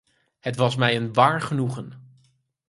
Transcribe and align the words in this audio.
Het 0.39 0.55
was 0.55 0.75
mij 0.75 0.95
een 0.95 1.13
waar 1.13 1.41
genoegen. 1.41 2.17